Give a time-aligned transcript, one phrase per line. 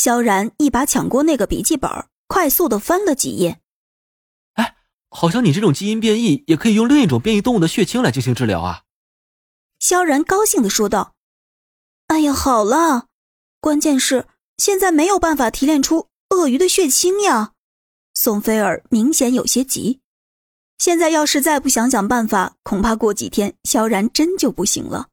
[0.00, 1.90] 萧然一把抢过那个笔记本，
[2.28, 3.58] 快速的翻了几页。
[4.52, 4.76] 哎，
[5.10, 8.84] 好像你这种基因变异也可以用另一种变异动物的血清来进行治疗啊！
[9.80, 11.14] 萧然高兴的说道
[12.06, 13.08] ：“哎呀，好了，
[13.60, 17.54] 关键是现在没有办法提炼出鳄鱼的血清呀。”
[18.14, 19.98] 宋菲尔明显有些急。
[20.78, 25.08] 现在要是再不想想办法，恐怕过几天萧然真就不行了。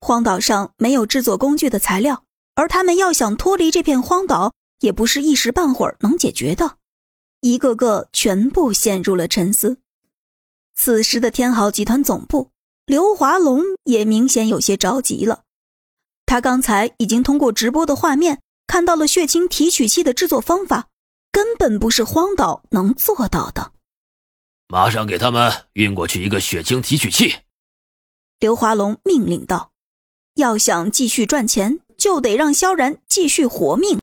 [0.00, 2.22] 荒岛上没有制作工具的材料，
[2.58, 6.78] 而他们要想脱离这片荒岛，也不是一时半会儿能解决的。
[7.40, 9.78] 一个个全部陷入了沉思。
[10.74, 12.50] 此时的天豪集团总部，
[12.84, 15.44] 刘华龙也明显有些着急了。
[16.26, 20.88] 他刚才已经通过直播的画面看到了血清提取器的制作方法，
[21.30, 23.70] 根本不是荒岛能做到的。
[24.66, 27.36] 马上给他们运过去一个血清提取器。
[28.40, 29.70] 刘华龙命令道
[30.34, 34.00] ：“要想继续赚钱，就得让萧然继续活命。”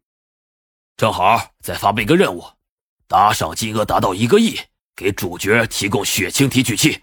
[0.96, 2.44] 正好再发布一个任务，
[3.08, 4.60] 打赏金额达到一个亿，
[4.96, 7.02] 给主角提供血清提取器。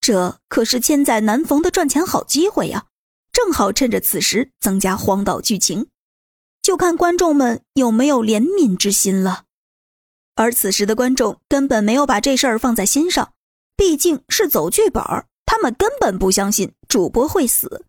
[0.00, 2.86] 这可是千载难逢的赚钱好机会呀！
[3.32, 5.88] 正好趁着此时增加荒岛剧情，
[6.62, 9.42] 就看观众们有没有怜悯之心了。
[10.36, 13.32] 而此时的观众根本没有把这事儿放在心上，
[13.76, 15.02] 毕竟是走剧本
[15.44, 17.84] 他们根本不相信主播会死。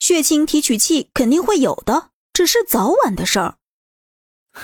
[0.00, 3.58] 血清提取器肯定会有的，只是早晚的事儿。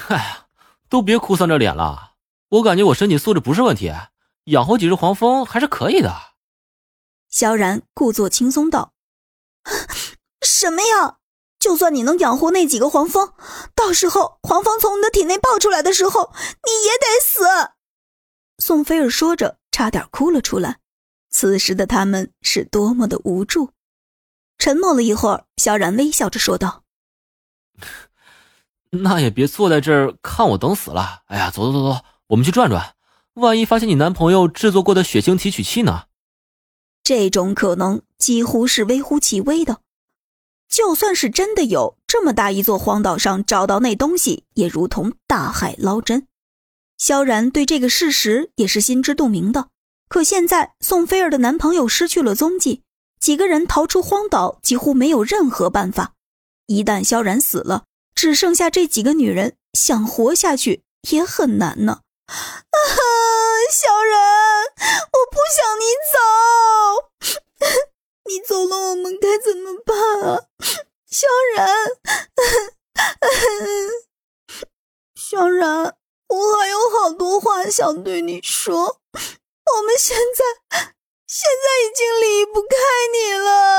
[0.09, 0.47] 哎呀，
[0.89, 2.15] 都别哭丧着脸了，
[2.49, 3.93] 我感觉我身体素质不是问题，
[4.45, 6.13] 养活几只黄蜂还是可以的。
[7.29, 8.95] 萧然故作轻松道
[10.43, 11.19] ：“什么呀？”
[11.59, 13.33] 就算你能养活那几个黄蜂，
[13.75, 16.33] 到时候黄蜂从你的体内爆出来的时候，
[16.65, 17.73] 你也得死。
[18.59, 20.79] 宋菲儿说着，差点哭了出来。
[21.29, 23.73] 此时的他们是多么的无助。
[24.59, 26.83] 沉默了一会儿，萧然微笑着说道
[28.91, 31.23] ：“那也别坐在这儿看我等死了。
[31.27, 32.95] 哎呀，走走走走，我们去转转，
[33.35, 36.05] 万一发现你男朋友制作过的血清提取器呢？
[37.03, 39.81] 这种可能几乎是微乎其微的。”
[40.69, 46.27] 就算是真的有这么大一座荒岛上找到那东西，也如同大海捞针。
[46.99, 49.69] 萧然对这个事实也是心知肚明的。
[50.09, 52.83] 可现在宋菲儿的男朋友失去了踪迹，
[53.21, 56.13] 几个人逃出荒岛几乎没有任何办法。
[56.67, 57.85] 一旦萧然死了，
[58.15, 62.01] 只剩下这几个女人，想活下去也很难呢。
[62.27, 62.37] 啊，
[63.71, 64.19] 萧然，
[65.13, 66.19] 我不想你走。
[68.29, 70.47] 你走了，我们该怎么办啊？
[71.09, 71.69] 萧然，
[75.15, 75.95] 萧然，
[76.27, 79.01] 我还有好多话想对你说。
[79.13, 80.96] 我们现在
[81.29, 82.77] 现在已经离不开
[83.13, 83.76] 你了！